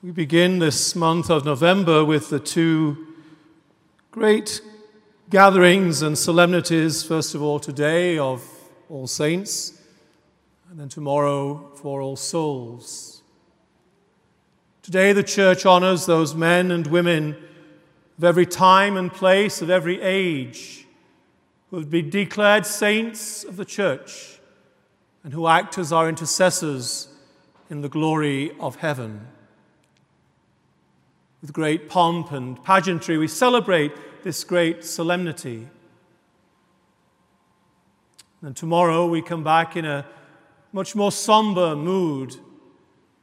We 0.00 0.12
begin 0.12 0.60
this 0.60 0.94
month 0.94 1.28
of 1.28 1.44
November 1.44 2.04
with 2.04 2.30
the 2.30 2.38
two 2.38 3.16
great 4.12 4.60
gatherings 5.28 6.02
and 6.02 6.16
solemnities, 6.16 7.02
first 7.02 7.34
of 7.34 7.42
all, 7.42 7.58
today 7.58 8.16
of 8.16 8.48
All 8.88 9.08
Saints, 9.08 9.82
and 10.70 10.78
then 10.78 10.88
tomorrow 10.88 11.72
for 11.74 12.00
All 12.00 12.14
Souls. 12.14 13.24
Today, 14.82 15.12
the 15.12 15.24
church 15.24 15.66
honors 15.66 16.06
those 16.06 16.32
men 16.32 16.70
and 16.70 16.86
women 16.86 17.36
of 18.18 18.22
every 18.22 18.46
time 18.46 18.96
and 18.96 19.12
place, 19.12 19.60
of 19.62 19.68
every 19.68 20.00
age, 20.00 20.86
who 21.70 21.78
have 21.78 21.90
been 21.90 22.08
declared 22.08 22.64
saints 22.66 23.42
of 23.42 23.56
the 23.56 23.64
church 23.64 24.38
and 25.24 25.32
who 25.32 25.48
act 25.48 25.76
as 25.76 25.92
our 25.92 26.08
intercessors 26.08 27.08
in 27.68 27.80
the 27.80 27.88
glory 27.88 28.52
of 28.60 28.76
heaven. 28.76 29.26
With 31.40 31.52
great 31.52 31.88
pomp 31.88 32.32
and 32.32 32.62
pageantry, 32.64 33.16
we 33.16 33.28
celebrate 33.28 33.92
this 34.24 34.42
great 34.42 34.84
solemnity. 34.84 35.68
And 38.42 38.56
tomorrow 38.56 39.06
we 39.06 39.22
come 39.22 39.44
back 39.44 39.76
in 39.76 39.84
a 39.84 40.04
much 40.72 40.96
more 40.96 41.12
somber 41.12 41.76
mood 41.76 42.36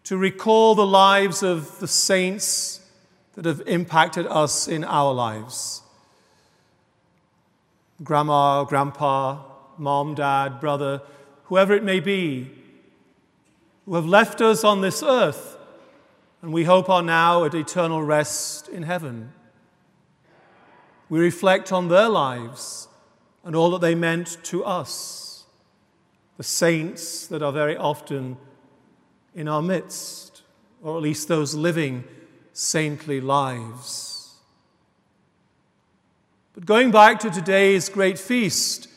to 0.05 0.17
recall 0.17 0.75
the 0.75 0.85
lives 0.85 1.43
of 1.43 1.79
the 1.79 1.87
saints 1.87 2.81
that 3.33 3.45
have 3.45 3.61
impacted 3.67 4.25
us 4.27 4.67
in 4.67 4.83
our 4.83 5.13
lives. 5.13 5.81
Grandma, 8.03 8.63
grandpa, 8.63 9.41
mom, 9.77 10.15
dad, 10.15 10.59
brother, 10.59 11.01
whoever 11.45 11.73
it 11.73 11.83
may 11.83 11.99
be, 11.99 12.49
who 13.85 13.95
have 13.95 14.05
left 14.05 14.41
us 14.41 14.63
on 14.63 14.81
this 14.81 15.03
earth 15.03 15.54
and 16.45 16.53
we 16.53 16.63
hope 16.63 16.91
are 16.91 17.01
now 17.01 17.43
at 17.43 17.55
eternal 17.55 18.03
rest 18.03 18.69
in 18.69 18.83
heaven. 18.83 19.33
We 21.09 21.17
reflect 21.17 21.71
on 21.71 21.87
their 21.87 22.07
lives 22.07 22.87
and 23.43 23.55
all 23.55 23.71
that 23.71 23.81
they 23.81 23.95
meant 23.95 24.37
to 24.43 24.63
us, 24.63 25.45
the 26.37 26.43
saints 26.43 27.25
that 27.27 27.41
are 27.41 27.51
very 27.51 27.75
often 27.75 28.37
in 29.33 29.47
our 29.47 29.63
midst, 29.63 30.43
or 30.83 30.95
at 30.95 31.01
least 31.01 31.27
those 31.27 31.55
living 31.55 32.03
saintly 32.53 33.19
lives. 33.19 34.35
But 36.53 36.67
going 36.67 36.91
back 36.91 37.21
to 37.21 37.31
today's 37.31 37.89
great 37.89 38.19
feast, 38.19 38.87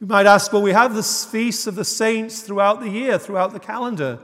you 0.00 0.06
might 0.06 0.26
ask 0.26 0.52
well, 0.52 0.62
we 0.62 0.70
have 0.70 0.94
the 0.94 1.02
feasts 1.02 1.66
of 1.66 1.74
the 1.74 1.84
saints 1.84 2.42
throughout 2.42 2.78
the 2.78 2.90
year, 2.90 3.18
throughout 3.18 3.52
the 3.52 3.58
calendar. 3.58 4.20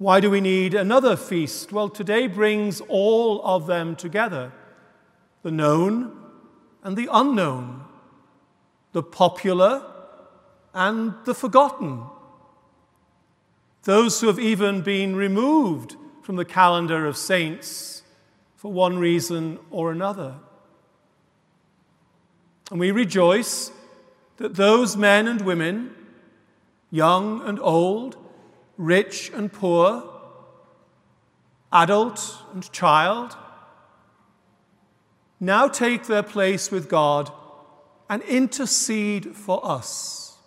Why 0.00 0.18
do 0.20 0.30
we 0.30 0.40
need 0.40 0.72
another 0.72 1.14
feast? 1.14 1.72
Well, 1.72 1.90
today 1.90 2.26
brings 2.26 2.80
all 2.88 3.44
of 3.44 3.66
them 3.66 3.94
together 3.94 4.50
the 5.42 5.50
known 5.50 6.18
and 6.82 6.96
the 6.96 7.06
unknown, 7.12 7.84
the 8.92 9.02
popular 9.02 9.82
and 10.72 11.12
the 11.26 11.34
forgotten, 11.34 12.04
those 13.82 14.22
who 14.22 14.28
have 14.28 14.38
even 14.38 14.80
been 14.80 15.16
removed 15.16 15.96
from 16.22 16.36
the 16.36 16.46
calendar 16.46 17.04
of 17.04 17.14
saints 17.18 18.02
for 18.56 18.72
one 18.72 18.98
reason 18.98 19.58
or 19.70 19.92
another. 19.92 20.36
And 22.70 22.80
we 22.80 22.90
rejoice 22.90 23.70
that 24.38 24.54
those 24.54 24.96
men 24.96 25.28
and 25.28 25.42
women, 25.42 25.94
young 26.90 27.46
and 27.46 27.60
old, 27.60 28.16
rich 28.80 29.30
and 29.34 29.52
poor, 29.52 30.02
adult 31.70 32.42
and 32.54 32.72
child, 32.72 33.36
now 35.38 35.68
take 35.68 36.06
their 36.06 36.22
place 36.22 36.70
with 36.70 36.88
God 36.88 37.30
and 38.08 38.22
intercede 38.22 39.36
for 39.36 39.60
us. 39.62 40.38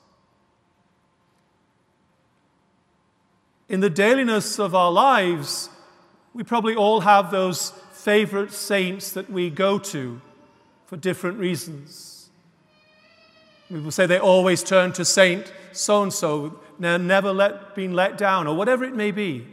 In 3.70 3.82
the 3.82 3.90
dailiness 3.90 4.60
of 4.60 4.74
our 4.74 4.92
lives, 4.92 5.70
we 6.34 6.44
probably 6.44 6.76
all 6.76 7.02
have 7.02 7.30
those 7.30 7.70
favorite 7.92 8.52
saints 8.52 9.12
that 9.12 9.30
we 9.30 9.52
go 9.52 9.78
to 9.78 10.20
for 10.88 10.98
different 10.98 11.38
reasons. 11.38 12.23
People 13.74 13.92
say 13.92 14.06
they 14.06 14.20
always 14.20 14.62
turn 14.62 14.94
to 14.94 15.04
Saint 15.04 15.52
so 15.72 16.04
and 16.04 16.14
so, 16.14 16.60
never 16.78 17.34
let, 17.34 17.74
been 17.74 17.94
let 17.94 18.20
down, 18.20 18.46
or 18.46 18.56
whatever 18.56 18.86
it 18.86 18.96
may 18.96 19.10
be. 19.10 19.48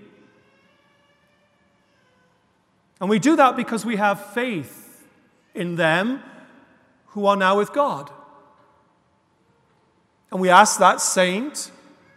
And 3.00 3.08
we 3.08 3.18
do 3.18 3.34
that 3.36 3.56
because 3.56 3.86
we 3.86 3.96
have 3.96 4.32
faith 4.34 5.08
in 5.54 5.76
them 5.76 6.22
who 7.06 7.24
are 7.24 7.36
now 7.36 7.56
with 7.56 7.72
God. 7.72 8.10
And 10.30 10.38
we 10.38 10.50
ask 10.50 10.78
that 10.78 11.00
saint 11.00 11.70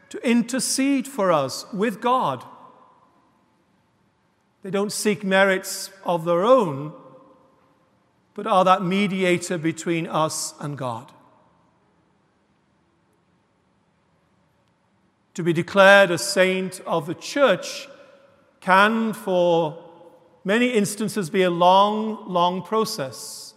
to 0.10 0.30
intercede 0.30 1.08
for 1.08 1.32
us 1.32 1.66
with 1.72 2.02
God. 2.02 2.44
They 4.62 4.72
don't 4.72 4.92
seek 4.92 5.24
merits 5.24 5.90
of 6.04 6.26
their 6.26 6.44
own, 6.44 6.92
but 8.34 8.46
are 8.46 8.66
that 8.66 8.84
mediator 8.84 9.58
between 9.58 10.06
us 10.06 10.54
and 10.60 10.78
God. 10.78 11.10
To 15.36 15.44
be 15.44 15.54
declared 15.54 16.12
a 16.12 16.18
saint 16.18 16.80
of 16.82 17.08
the 17.08 17.16
church 17.16 17.88
can, 18.60 19.14
for 19.14 19.84
many 20.44 20.68
instances, 20.68 21.30
be 21.30 21.42
a 21.42 21.50
long, 21.50 22.32
long 22.32 22.62
process. 22.62 23.56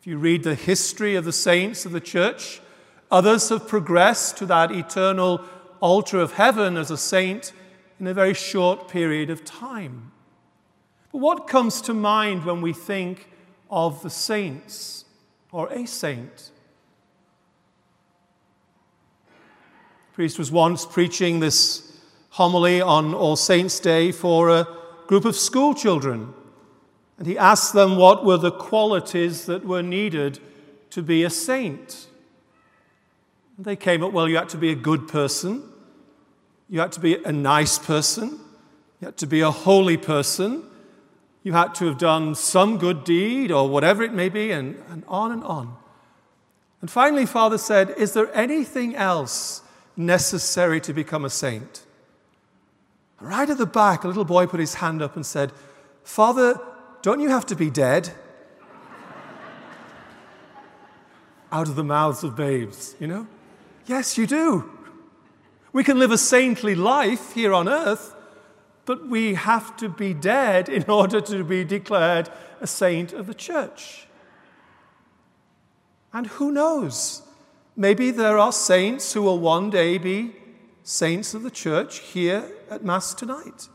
If 0.00 0.06
you 0.06 0.18
read 0.18 0.42
the 0.42 0.54
history 0.54 1.16
of 1.16 1.24
the 1.24 1.32
saints 1.32 1.86
of 1.86 1.92
the 1.92 2.00
church, 2.00 2.60
others 3.10 3.48
have 3.48 3.68
progressed 3.68 4.36
to 4.38 4.46
that 4.46 4.70
eternal 4.70 5.42
altar 5.80 6.20
of 6.20 6.34
heaven 6.34 6.76
as 6.76 6.90
a 6.90 6.96
saint 6.98 7.52
in 7.98 8.06
a 8.06 8.14
very 8.14 8.34
short 8.34 8.88
period 8.88 9.30
of 9.30 9.44
time. 9.44 10.12
But 11.10 11.18
what 11.18 11.48
comes 11.48 11.80
to 11.82 11.94
mind 11.94 12.44
when 12.44 12.60
we 12.60 12.72
think 12.72 13.28
of 13.70 14.02
the 14.02 14.10
saints 14.10 15.04
or 15.52 15.72
a 15.72 15.86
saint? 15.86 16.50
Priest 20.20 20.38
was 20.38 20.52
once 20.52 20.84
preaching 20.84 21.40
this 21.40 21.96
homily 22.28 22.78
on 22.78 23.14
All 23.14 23.36
Saints' 23.36 23.80
Day 23.80 24.12
for 24.12 24.50
a 24.50 24.68
group 25.06 25.24
of 25.24 25.34
school 25.34 25.72
children. 25.72 26.34
And 27.16 27.26
he 27.26 27.38
asked 27.38 27.72
them 27.72 27.96
what 27.96 28.22
were 28.22 28.36
the 28.36 28.50
qualities 28.50 29.46
that 29.46 29.64
were 29.64 29.82
needed 29.82 30.38
to 30.90 31.02
be 31.02 31.24
a 31.24 31.30
saint. 31.30 32.06
And 33.56 33.64
they 33.64 33.76
came 33.76 34.04
up, 34.04 34.12
well, 34.12 34.28
you 34.28 34.36
had 34.36 34.50
to 34.50 34.58
be 34.58 34.70
a 34.70 34.74
good 34.74 35.08
person, 35.08 35.62
you 36.68 36.80
had 36.80 36.92
to 36.92 37.00
be 37.00 37.14
a 37.24 37.32
nice 37.32 37.78
person, 37.78 38.40
you 39.00 39.06
had 39.06 39.16
to 39.16 39.26
be 39.26 39.40
a 39.40 39.50
holy 39.50 39.96
person, 39.96 40.64
you 41.44 41.54
had 41.54 41.74
to 41.76 41.86
have 41.86 41.96
done 41.96 42.34
some 42.34 42.76
good 42.76 43.04
deed 43.04 43.50
or 43.50 43.70
whatever 43.70 44.02
it 44.02 44.12
may 44.12 44.28
be, 44.28 44.50
and, 44.50 44.84
and 44.90 45.02
on 45.08 45.32
and 45.32 45.42
on. 45.44 45.78
And 46.82 46.90
finally, 46.90 47.24
Father 47.24 47.56
said, 47.56 47.94
Is 47.96 48.12
there 48.12 48.30
anything 48.36 48.94
else 48.94 49.62
necessary 50.00 50.80
to 50.80 50.92
become 50.92 51.24
a 51.24 51.30
saint. 51.30 51.82
Right 53.20 53.48
at 53.48 53.58
the 53.58 53.66
back, 53.66 54.02
a 54.02 54.08
little 54.08 54.24
boy 54.24 54.46
put 54.46 54.60
his 54.60 54.74
hand 54.74 55.02
up 55.02 55.14
and 55.14 55.24
said, 55.24 55.52
Father, 56.02 56.58
don't 57.02 57.20
you 57.20 57.28
have 57.28 57.46
to 57.46 57.54
be 57.54 57.70
dead? 57.70 58.10
Out 61.52 61.68
of 61.68 61.76
the 61.76 61.84
mouths 61.84 62.24
of 62.24 62.34
babes, 62.34 62.96
you 62.98 63.06
know? 63.06 63.26
Yes, 63.86 64.16
you 64.16 64.26
do. 64.26 64.70
We 65.72 65.84
can 65.84 65.98
live 65.98 66.10
a 66.10 66.18
saintly 66.18 66.74
life 66.74 67.34
here 67.34 67.52
on 67.52 67.68
earth, 67.68 68.14
but 68.86 69.08
we 69.08 69.34
have 69.34 69.76
to 69.76 69.88
be 69.88 70.14
dead 70.14 70.68
in 70.68 70.84
order 70.88 71.20
to 71.20 71.44
be 71.44 71.64
declared 71.64 72.30
a 72.60 72.66
saint 72.66 73.12
of 73.12 73.26
the 73.26 73.34
church. 73.34 74.06
And 76.12 76.26
who 76.26 76.50
knows? 76.50 77.22
Maybe 77.76 78.10
there 78.10 78.38
are 78.38 78.52
saints 78.52 79.12
who 79.12 79.22
will 79.22 79.38
one 79.38 79.70
day 79.70 79.98
be 79.98 80.36
saints 80.82 81.34
of 81.34 81.42
the 81.42 81.50
church 81.50 82.00
here 82.00 82.50
at 82.68 82.84
Mass 82.84 83.14
tonight. 83.14 83.68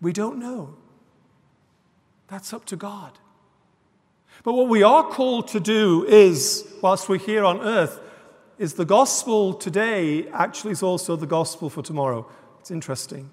We 0.00 0.12
don't 0.12 0.38
know. 0.38 0.76
That's 2.28 2.52
up 2.52 2.64
to 2.66 2.76
God. 2.76 3.18
But 4.44 4.52
what 4.52 4.68
we 4.68 4.82
are 4.82 5.02
called 5.02 5.48
to 5.48 5.60
do 5.60 6.06
is, 6.06 6.66
whilst 6.80 7.08
we're 7.08 7.18
here 7.18 7.44
on 7.44 7.60
earth, 7.60 8.00
is 8.58 8.74
the 8.74 8.84
gospel 8.84 9.54
today 9.54 10.28
actually 10.28 10.72
is 10.72 10.82
also 10.82 11.16
the 11.16 11.26
gospel 11.26 11.70
for 11.70 11.82
tomorrow. 11.82 12.28
It's 12.60 12.70
interesting. 12.70 13.30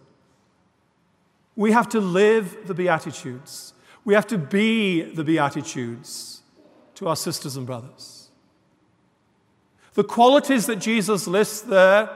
We 1.56 1.72
have 1.72 1.89
to 1.89 2.00
live 2.00 2.68
the 2.68 2.74
Beatitudes. 2.74 3.74
We 4.04 4.13
have 4.13 4.27
to 4.27 4.38
be 4.38 5.01
the 5.01 5.24
Beatitudes 5.24 6.42
to 6.95 7.07
our 7.07 7.15
sisters 7.15 7.56
and 7.56 7.65
brothers. 7.65 8.30
The 9.94 10.03
qualities 10.03 10.65
that 10.65 10.77
Jesus 10.77 11.27
lists 11.27 11.62
there 11.62 12.09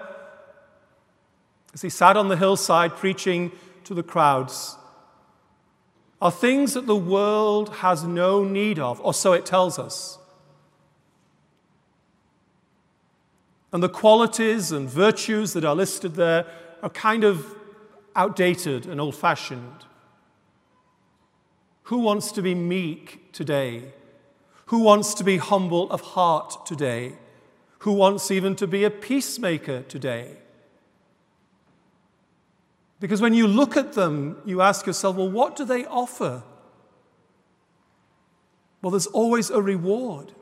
as 1.73 1.81
he 1.81 1.89
sat 1.89 2.17
on 2.17 2.27
the 2.27 2.37
hillside 2.37 2.95
preaching 2.95 3.51
to 3.85 3.93
the 3.93 4.03
crowds 4.03 4.75
are 6.21 6.31
things 6.31 6.73
that 6.73 6.87
the 6.87 6.95
world 6.95 7.75
has 7.75 8.03
no 8.03 8.43
need 8.43 8.77
of, 8.79 8.99
or 9.01 9.13
so 9.13 9.31
it 9.33 9.45
tells 9.45 9.79
us. 9.79 10.17
And 13.71 13.81
the 13.81 13.89
qualities 13.89 14.71
and 14.71 14.89
virtues 14.89 15.53
that 15.53 15.63
are 15.63 15.75
listed 15.75 16.15
there 16.15 16.45
are 16.81 16.89
kind 16.89 17.23
of 17.23 17.55
outdated 18.15 18.85
and 18.85 18.99
old 18.99 19.15
fashioned. 19.15 19.85
Who 21.83 21.99
wants 21.99 22.31
to 22.33 22.41
be 22.41 22.55
meek 22.55 23.31
today? 23.31 23.93
Who 24.69 24.81
wants 24.81 25.15
to 25.15 25.23
be 25.23 25.37
humble 25.37 25.89
of 25.91 26.01
heart 26.01 26.63
today? 26.63 27.13
Who 27.79 27.91
wants 27.91 28.29
even 28.29 28.55
to 28.57 28.67
be 28.67 28.83
a 28.83 28.91
peacemaker 28.91 29.81
today? 29.81 30.37
Because 32.99 33.19
when 33.19 33.33
you 33.33 33.47
look 33.47 33.75
at 33.75 33.93
them, 33.93 34.37
you 34.45 34.61
ask 34.61 34.85
yourself, 34.85 35.15
well, 35.15 35.29
what 35.29 35.55
do 35.55 35.65
they 35.65 35.85
offer? 35.85 36.43
Well, 38.83 38.91
there's 38.91 39.07
always 39.07 39.49
a 39.49 39.59
reward. 39.59 40.33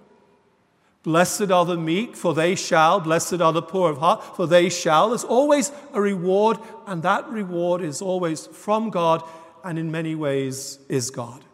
Blessed 1.04 1.50
are 1.50 1.64
the 1.64 1.78
meek, 1.78 2.18
for 2.18 2.34
they 2.34 2.56
shall. 2.56 3.00
Blessed 3.00 3.40
are 3.40 3.54
the 3.54 3.62
poor 3.62 3.92
of 3.92 4.00
heart, 4.00 4.36
for 4.36 4.46
they 4.46 4.68
shall. 4.68 5.10
There's 5.10 5.24
always 5.24 5.72
a 5.94 6.02
reward, 6.02 6.58
and 6.86 7.02
that 7.04 7.30
reward 7.30 7.82
is 7.82 8.02
always 8.02 8.46
from 8.48 8.90
God 8.90 9.24
and 9.64 9.80
in 9.80 9.90
many 9.90 10.16
ways 10.16 10.80
is 10.90 11.12
God. 11.12 11.46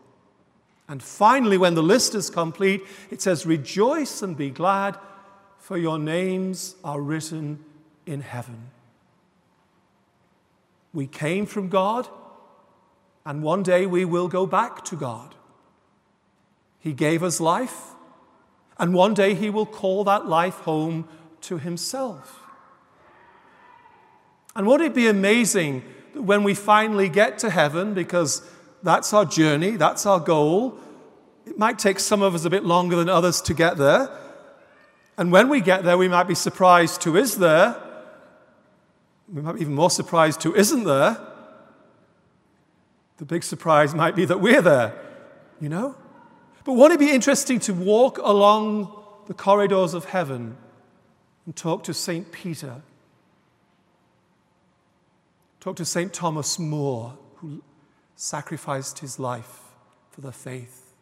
And 0.88 1.02
finally, 1.02 1.58
when 1.58 1.76
the 1.76 1.84
list 1.84 2.14
is 2.14 2.30
complete, 2.30 2.84
it 3.10 3.22
says, 3.22 3.46
Rejoice 3.46 4.22
and 4.22 4.36
be 4.36 4.50
glad, 4.50 4.98
for 5.58 5.78
your 5.78 5.98
names 5.98 6.76
are 6.84 7.00
written 7.00 7.64
in 8.06 8.22
heaven. 8.22 8.70
We 10.94 11.08
came 11.08 11.46
from 11.46 11.70
God, 11.70 12.08
and 13.26 13.42
one 13.42 13.64
day 13.64 13.86
we 13.86 14.04
will 14.04 14.28
go 14.28 14.46
back 14.46 14.84
to 14.86 14.96
God. 14.96 15.36
He 16.80 16.92
gave 16.92 17.24
us 17.24 17.40
life, 17.40 17.92
and 18.78 18.94
one 18.94 19.14
day 19.14 19.34
He 19.34 19.50
will 19.50 19.66
call 19.66 20.04
that 20.04 20.28
life 20.28 20.56
home 20.56 21.08
to 21.42 21.58
Himself. 21.58 22.42
And 24.56 24.68
won't 24.68 24.82
it 24.82 24.94
be 24.94 25.08
amazing 25.08 25.84
that 26.14 26.24
when 26.24 26.44
we 26.44 26.54
finally 26.54 27.10
get 27.10 27.40
to 27.40 27.50
heaven, 27.50 27.94
because 27.94 28.48
that's 28.84 29.14
our 29.14 29.26
journey, 29.26 29.72
that's 29.72 30.06
our 30.06 30.20
goal, 30.20 30.78
it 31.46 31.58
might 31.58 31.80
take 31.80 32.00
some 32.00 32.22
of 32.22 32.36
us 32.36 32.46
a 32.46 32.50
bit 32.50 32.64
longer 32.64 32.96
than 32.96 33.10
others 33.10 33.42
to 33.42 33.54
get 33.54 33.78
there. 33.78 34.10
And 35.18 35.32
when 35.32 35.50
we 35.50 35.62
get 35.62 35.84
there, 35.84 35.98
we 35.98 36.08
might 36.08 36.28
be 36.28 36.36
surprised 36.36 37.04
who 37.04 37.18
is 37.18 37.38
there 37.38 37.76
we 39.34 39.42
might 39.42 39.56
be 39.56 39.62
even 39.62 39.74
more 39.74 39.90
surprised 39.90 40.44
who 40.44 40.54
isn't 40.54 40.84
there. 40.84 41.18
The 43.18 43.26
big 43.26 43.44
surprise 43.44 43.96
might 43.96 44.16
be 44.16 44.26
that 44.26 44.40
we're 44.40 44.62
there, 44.62 44.94
you 45.60 45.70
know? 45.70 45.96
But 46.64 46.74
won't 46.74 46.94
it 46.94 47.00
be 47.00 47.12
interesting 47.12 47.60
to 47.62 47.74
walk 47.74 48.18
along 48.20 48.94
the 49.28 49.34
corridors 49.34 49.94
of 49.94 50.06
heaven 50.06 50.58
and 51.46 51.56
talk 51.56 51.84
to 51.86 51.94
St. 51.94 52.32
Peter? 52.32 52.82
Talk 55.60 55.78
to 55.78 55.86
St. 55.86 56.14
Thomas 56.14 56.60
More, 56.60 57.18
who 57.38 57.62
sacrificed 58.16 59.00
his 59.00 59.20
life 59.20 59.60
for 60.12 60.22
the 60.22 60.32
faith. 60.32 60.94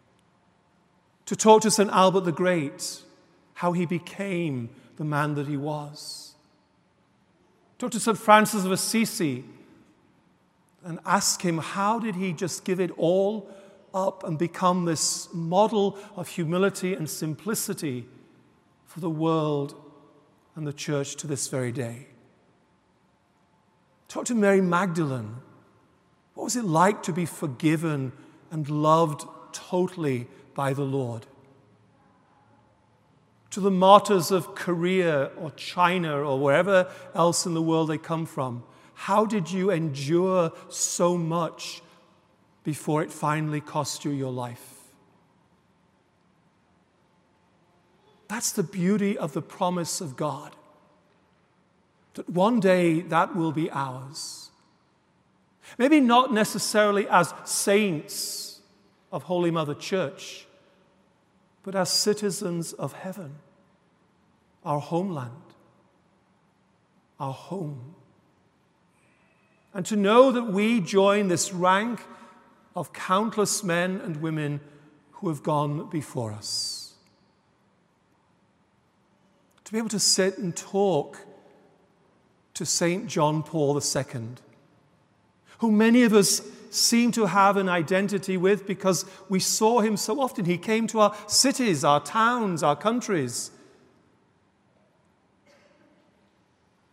To 1.25 1.35
talk 1.35 1.61
to 1.61 1.71
St. 1.71 1.89
Albert 1.89 2.21
the 2.21 2.31
Great, 2.31 3.01
how 3.55 3.73
he 3.73 3.85
became 3.85 4.69
the 4.97 5.05
man 5.05 5.35
that 5.35 5.47
he 5.47 5.57
was 5.57 6.31
Talk 7.81 7.89
to 7.89 7.99
St. 7.99 8.15
Francis 8.15 8.63
of 8.63 8.71
Assisi 8.71 9.43
and 10.85 10.99
ask 11.03 11.41
him 11.41 11.57
how 11.57 11.97
did 11.97 12.13
he 12.13 12.31
just 12.31 12.63
give 12.63 12.79
it 12.79 12.91
all 12.95 13.49
up 13.91 14.23
and 14.23 14.37
become 14.37 14.85
this 14.85 15.27
model 15.33 15.97
of 16.15 16.27
humility 16.27 16.93
and 16.93 17.09
simplicity 17.09 18.05
for 18.85 18.99
the 18.99 19.09
world 19.09 19.73
and 20.55 20.67
the 20.67 20.73
church 20.73 21.15
to 21.15 21.25
this 21.25 21.47
very 21.47 21.71
day. 21.71 22.05
Talk 24.07 24.25
to 24.25 24.35
Mary 24.35 24.61
Magdalene. 24.61 25.37
Was 26.51 26.57
it 26.57 26.65
like 26.65 27.03
to 27.03 27.13
be 27.13 27.25
forgiven 27.25 28.11
and 28.51 28.69
loved 28.69 29.25
totally 29.53 30.27
by 30.53 30.73
the 30.73 30.83
Lord? 30.83 31.25
to 33.51 33.59
the 33.59 33.71
martyrs 33.71 34.31
of 34.31 34.55
Korea 34.55 35.29
or 35.37 35.51
China 35.51 36.21
or 36.21 36.39
wherever 36.39 36.89
else 37.13 37.45
in 37.45 37.53
the 37.53 37.61
world 37.61 37.89
they 37.89 37.97
come 37.97 38.25
from. 38.25 38.63
How 38.93 39.25
did 39.25 39.51
you 39.51 39.71
endure 39.71 40.51
so 40.69 41.17
much 41.17 41.81
before 42.63 43.01
it 43.01 43.11
finally 43.11 43.61
cost 43.61 44.05
you 44.05 44.11
your 44.11 44.31
life? 44.31 44.91
That's 48.29 48.51
the 48.53 48.63
beauty 48.63 49.17
of 49.17 49.33
the 49.33 49.41
promise 49.41 49.99
of 49.99 50.15
God. 50.15 50.55
That 52.13 52.29
one 52.29 52.59
day 52.59 53.01
that 53.01 53.35
will 53.35 53.51
be 53.51 53.69
ours. 53.71 54.50
Maybe 55.77 55.99
not 55.99 56.33
necessarily 56.33 57.07
as 57.07 57.33
saints 57.45 58.61
of 59.11 59.23
Holy 59.23 59.51
Mother 59.51 59.75
Church 59.75 60.47
but 61.63 61.75
as 61.75 61.89
citizens 61.89 62.73
of 62.73 62.93
heaven, 62.93 63.35
our 64.63 64.79
homeland, 64.79 65.31
our 67.19 67.33
home. 67.33 67.95
And 69.73 69.85
to 69.85 69.95
know 69.95 70.31
that 70.31 70.43
we 70.43 70.81
join 70.81 71.27
this 71.27 71.53
rank 71.53 72.03
of 72.75 72.93
countless 72.93 73.63
men 73.63 74.01
and 74.01 74.17
women 74.17 74.59
who 75.13 75.29
have 75.29 75.43
gone 75.43 75.89
before 75.89 76.31
us. 76.31 76.93
To 79.65 79.71
be 79.71 79.77
able 79.77 79.89
to 79.89 79.99
sit 79.99 80.37
and 80.37 80.55
talk 80.55 81.19
to 82.55 82.65
St. 82.65 83.07
John 83.07 83.43
Paul 83.43 83.79
II, 83.79 84.21
who 85.61 85.71
many 85.71 86.01
of 86.01 86.11
us 86.11 86.41
seem 86.71 87.11
to 87.11 87.27
have 87.27 87.55
an 87.55 87.69
identity 87.69 88.35
with 88.35 88.65
because 88.65 89.05
we 89.29 89.39
saw 89.39 89.79
him 89.79 89.95
so 89.95 90.19
often. 90.19 90.45
He 90.45 90.57
came 90.57 90.87
to 90.87 90.99
our 90.99 91.15
cities, 91.27 91.83
our 91.83 91.99
towns, 92.03 92.63
our 92.63 92.75
countries. 92.75 93.51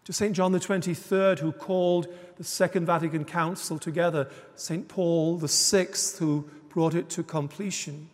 To 0.04 0.12
St. 0.12 0.36
John 0.36 0.52
the 0.52 0.60
23rd, 0.60 1.38
who 1.38 1.50
called 1.50 2.08
the 2.36 2.44
Second 2.44 2.84
Vatican 2.84 3.24
Council 3.24 3.78
together, 3.78 4.28
St. 4.54 4.86
Paul 4.86 5.38
the 5.38 5.48
Sixth, 5.48 6.18
who 6.18 6.48
brought 6.68 6.94
it 6.94 7.08
to 7.10 7.22
completion. 7.22 8.10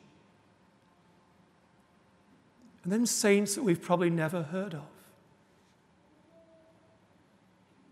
And 2.84 2.92
then 2.92 3.06
saints 3.06 3.56
that 3.56 3.64
we've 3.64 3.82
probably 3.82 4.10
never 4.10 4.42
heard 4.42 4.74
of. 4.74 4.86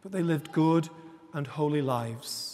But 0.02 0.12
they 0.12 0.22
lived 0.22 0.52
good 0.52 0.88
and 1.32 1.46
holy 1.46 1.82
lives 1.82 2.52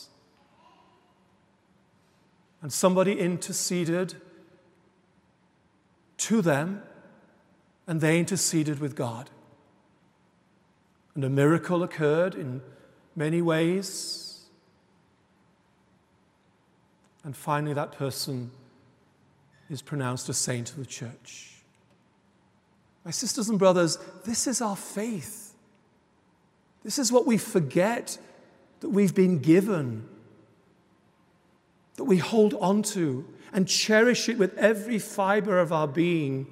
and 2.61 2.73
somebody 2.73 3.19
interceded 3.19 4.17
to 6.17 6.43
them, 6.43 6.83
and 7.87 8.01
they 8.01 8.19
interceded 8.19 8.81
with 8.81 8.97
God. 8.97 9.31
And 11.15 11.25
a 11.25 11.31
miracle 11.31 11.83
occurred 11.83 12.35
in 12.35 12.61
many 13.15 13.41
ways. 13.41 14.47
And 17.25 17.37
finally, 17.37 17.75
that 17.75 17.93
person 17.93 18.51
is 19.71 19.81
pronounced 19.81 20.29
a 20.29 20.35
saint 20.35 20.71
of 20.71 20.77
the 20.77 20.87
church. 20.87 21.55
My 23.05 23.11
sisters 23.11 23.49
and 23.49 23.59
brothers, 23.59 23.99
this 24.25 24.47
is 24.47 24.61
our 24.61 24.77
faith. 24.77 25.55
This 26.83 26.99
is 26.99 27.13
what 27.13 27.27
we 27.27 27.39
forget 27.39 28.19
that 28.81 28.91
we've 28.91 29.15
been 29.15 29.39
given 29.39 30.09
that 31.97 32.05
we 32.05 32.19
hold 32.19 32.55
on 32.55 32.83
to 32.83 33.27
and 33.53 33.67
cherish 33.67 34.29
it 34.29 34.39
with 34.39 34.57
every 34.57 34.99
fiber 34.99 35.59
of 35.59 35.73
our 35.73 35.89
being. 35.89 36.47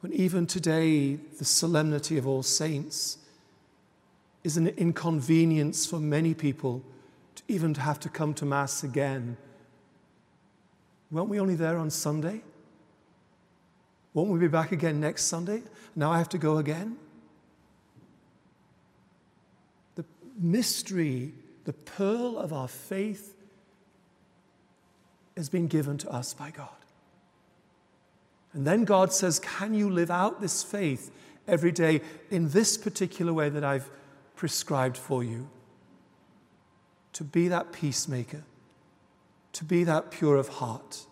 When 0.00 0.12
even 0.12 0.46
today, 0.46 1.14
the 1.38 1.44
solemnity 1.44 2.18
of 2.18 2.26
All 2.26 2.42
Saints 2.42 3.18
is 4.44 4.56
an 4.56 4.68
inconvenience 4.68 5.86
for 5.86 5.98
many 5.98 6.34
people 6.34 6.82
to 7.36 7.42
even 7.48 7.74
have 7.76 8.00
to 8.00 8.08
come 8.08 8.34
to 8.34 8.44
Mass 8.44 8.82
again. 8.82 9.36
Weren't 11.10 11.28
we 11.28 11.38
only 11.38 11.54
there 11.54 11.78
on 11.78 11.90
Sunday? 11.90 12.42
Won't 14.14 14.30
we 14.30 14.38
be 14.38 14.48
back 14.48 14.72
again 14.72 15.00
next 15.00 15.24
Sunday? 15.24 15.62
Now 15.94 16.10
I 16.10 16.18
have 16.18 16.28
to 16.30 16.38
go 16.38 16.58
again? 16.58 16.96
The 19.94 20.04
mystery 20.42 21.32
the 21.64 21.72
pearl 21.72 22.38
of 22.38 22.52
our 22.52 22.68
faith 22.68 23.34
has 25.36 25.48
been 25.48 25.68
given 25.68 25.96
to 25.98 26.10
us 26.10 26.34
by 26.34 26.50
God. 26.50 26.68
And 28.52 28.66
then 28.66 28.84
God 28.84 29.12
says, 29.12 29.38
Can 29.38 29.72
you 29.72 29.88
live 29.88 30.10
out 30.10 30.40
this 30.40 30.62
faith 30.62 31.10
every 31.46 31.72
day 31.72 32.00
in 32.30 32.50
this 32.50 32.76
particular 32.76 33.32
way 33.32 33.48
that 33.48 33.64
I've 33.64 33.88
prescribed 34.36 34.96
for 34.96 35.22
you. 35.22 35.48
To 37.14 37.24
be 37.24 37.48
that 37.48 37.72
peacemaker, 37.72 38.42
to 39.52 39.64
be 39.64 39.84
that 39.84 40.10
pure 40.10 40.36
of 40.36 40.48
heart, 40.48 41.04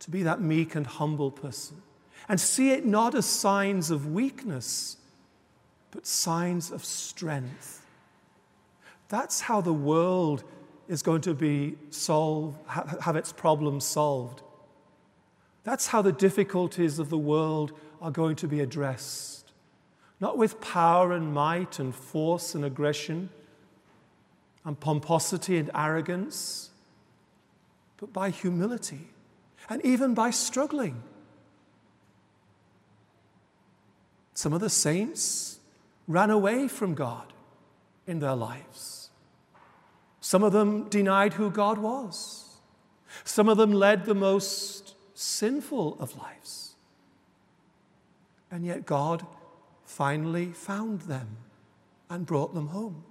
to 0.00 0.10
be 0.10 0.22
that 0.24 0.40
meek 0.40 0.74
and 0.74 0.86
humble 0.86 1.30
person, 1.30 1.80
and 2.28 2.40
see 2.40 2.72
it 2.72 2.84
not 2.84 3.14
as 3.14 3.24
signs 3.24 3.90
of 3.90 4.12
weakness, 4.12 4.96
but 5.90 6.06
signs 6.06 6.70
of 6.70 6.84
strength. 6.84 7.86
That's 9.08 9.40
how 9.42 9.60
the 9.60 9.72
world 9.72 10.44
is 10.88 11.02
going 11.02 11.22
to 11.22 11.34
be 11.34 11.76
solved, 11.90 12.58
have 12.68 13.16
its 13.16 13.32
problems 13.32 13.84
solved. 13.84 14.42
That's 15.64 15.88
how 15.88 16.02
the 16.02 16.12
difficulties 16.12 16.98
of 16.98 17.10
the 17.10 17.18
world 17.18 17.72
are 18.00 18.10
going 18.10 18.36
to 18.36 18.48
be 18.48 18.60
addressed. 18.60 19.52
Not 20.20 20.38
with 20.38 20.60
power 20.60 21.12
and 21.12 21.32
might 21.32 21.78
and 21.78 21.94
force 21.94 22.54
and 22.54 22.64
aggression 22.64 23.30
and 24.64 24.78
pomposity 24.78 25.58
and 25.58 25.70
arrogance, 25.74 26.70
but 27.98 28.12
by 28.12 28.30
humility 28.30 29.08
and 29.68 29.84
even 29.84 30.14
by 30.14 30.30
struggling. 30.30 31.02
Some 34.34 34.52
of 34.52 34.60
the 34.60 34.70
saints 34.70 35.58
ran 36.06 36.30
away 36.30 36.68
from 36.68 36.94
God 36.94 37.32
in 38.06 38.20
their 38.20 38.34
lives. 38.34 38.97
Some 40.28 40.42
of 40.42 40.52
them 40.52 40.90
denied 40.90 41.32
who 41.32 41.50
God 41.50 41.78
was. 41.78 42.58
Some 43.24 43.48
of 43.48 43.56
them 43.56 43.72
led 43.72 44.04
the 44.04 44.14
most 44.14 44.94
sinful 45.14 45.96
of 45.98 46.18
lives. 46.18 46.74
And 48.50 48.62
yet 48.62 48.84
God 48.84 49.26
finally 49.86 50.52
found 50.52 51.00
them 51.00 51.38
and 52.10 52.26
brought 52.26 52.52
them 52.52 52.66
home. 52.66 53.04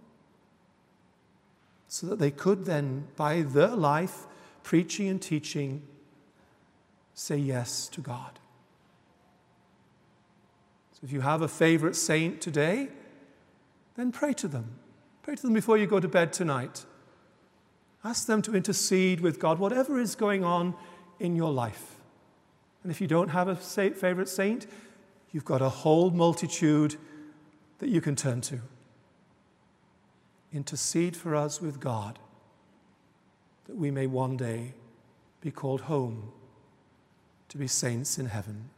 So 1.88 2.06
that 2.06 2.20
they 2.20 2.30
could 2.30 2.66
then, 2.66 3.08
by 3.16 3.42
their 3.42 3.76
life, 3.76 4.28
preaching 4.62 5.08
and 5.08 5.20
teaching, 5.20 5.82
say 7.16 7.38
yes 7.38 7.88
to 7.88 8.02
God. 8.02 8.38
So 10.92 11.00
if 11.02 11.12
you 11.12 11.22
have 11.22 11.42
a 11.42 11.48
favorite 11.48 11.96
saint 11.96 12.42
today, 12.42 12.90
then 13.96 14.12
pray 14.12 14.34
to 14.34 14.48
them. 14.48 14.78
Pray 15.24 15.34
to 15.34 15.42
them 15.42 15.54
before 15.54 15.80
you 15.80 15.88
go 15.88 16.00
to 16.00 16.08
bed 16.08 16.32
tonight. 16.32 16.86
Ask 18.08 18.26
them 18.26 18.42
to 18.44 18.56
intercede 18.56 19.20
with 19.20 19.38
God, 19.38 19.60
whatever 19.60 20.00
is 20.00 20.16
going 20.16 20.46
on 20.46 20.76
in 21.20 21.36
your 21.36 21.52
life. 21.52 21.98
And 22.82 22.90
if 22.90 23.02
you 23.02 23.08
don't 23.08 23.28
have 23.28 23.50
a 23.50 23.56
favorite 23.58 24.30
saint, 24.30 24.66
you've 25.34 25.44
got 25.44 25.62
a 25.62 25.68
whole 25.68 26.10
multitude 26.10 26.96
that 27.80 27.90
you 27.90 28.00
can 28.00 28.16
turn 28.16 28.40
to. 28.40 28.62
Intercede 30.54 31.18
for 31.18 31.36
us 31.36 31.62
with 31.62 31.82
God 31.82 32.18
that 33.66 33.76
we 33.76 33.92
may 33.92 34.08
one 34.08 34.38
day 34.38 34.74
be 35.42 35.52
called 35.52 35.82
home 35.82 36.32
to 37.50 37.58
be 37.58 37.68
saints 37.68 38.18
in 38.18 38.28
heaven. 38.28 38.70